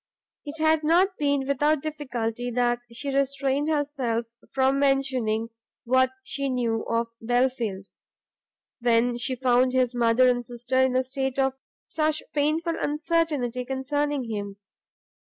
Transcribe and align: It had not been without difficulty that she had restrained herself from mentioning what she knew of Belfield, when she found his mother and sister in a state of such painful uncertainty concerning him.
It 0.45 0.59
had 0.59 0.83
not 0.83 1.15
been 1.19 1.47
without 1.47 1.83
difficulty 1.83 2.49
that 2.49 2.79
she 2.91 3.09
had 3.09 3.19
restrained 3.19 3.69
herself 3.69 4.25
from 4.51 4.79
mentioning 4.79 5.49
what 5.83 6.09
she 6.23 6.49
knew 6.49 6.83
of 6.89 7.09
Belfield, 7.21 7.85
when 8.79 9.19
she 9.19 9.35
found 9.35 9.73
his 9.73 9.93
mother 9.93 10.27
and 10.27 10.43
sister 10.43 10.77
in 10.77 10.95
a 10.95 11.03
state 11.03 11.37
of 11.37 11.53
such 11.85 12.23
painful 12.33 12.73
uncertainty 12.81 13.63
concerning 13.63 14.23
him. 14.23 14.55